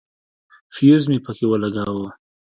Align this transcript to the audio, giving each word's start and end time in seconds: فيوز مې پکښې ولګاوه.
فيوز 0.73 1.03
مې 1.11 1.17
پکښې 1.25 1.45
ولګاوه. 1.47 2.09